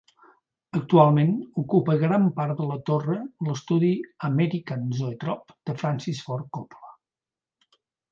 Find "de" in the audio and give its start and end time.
2.61-2.69, 5.71-5.77